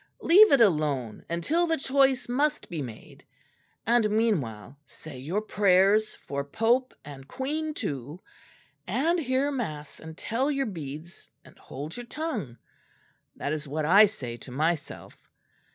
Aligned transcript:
Leave 0.21 0.51
it 0.51 0.61
alone 0.61 1.23
until 1.29 1.67
the 1.67 1.77
choice 1.77 2.27
must 2.27 2.69
be 2.71 2.81
made; 2.81 3.23
and 3.85 4.09
meanwhile 4.09 4.75
say 4.83 5.19
your 5.19 5.41
prayers 5.43 6.15
for 6.15 6.43
Pope 6.43 6.95
and 7.05 7.27
Queen 7.27 7.71
too, 7.75 8.19
and 8.87 9.19
hear 9.19 9.51
mass 9.51 9.99
and 9.99 10.17
tell 10.17 10.49
your 10.49 10.65
beads 10.65 11.29
and 11.45 11.55
hold 11.59 11.95
your 11.95 12.05
tongue: 12.07 12.57
that 13.35 13.53
is 13.53 13.67
what 13.67 13.85
I 13.85 14.07
say 14.07 14.37
to 14.37 14.49
myself. 14.49 15.29